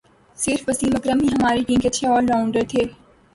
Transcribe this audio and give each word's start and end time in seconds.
صرف 0.37 0.61
وسیم 0.67 0.95
اکرم 0.95 1.19
ہی 1.23 1.27
ہماری 1.27 1.63
ٹیم 1.67 1.79
کے 1.79 1.87
اچھے 1.87 2.07
آل 2.07 2.25
راؤنڈر 2.29 2.63
تھے 2.69 2.83